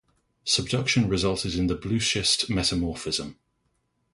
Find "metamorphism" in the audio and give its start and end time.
2.49-3.37